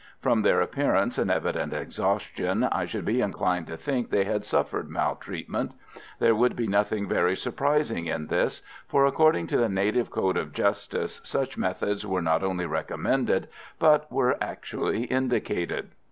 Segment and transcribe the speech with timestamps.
[0.19, 4.89] From their appearance and evident exhaustion I should be inclined to think they had suffered
[4.89, 5.73] maltreatment.
[6.17, 10.53] There would be nothing very surprising in this, for according to the native code of
[10.53, 15.91] justice such methods were not only recommended, but were actually indicated.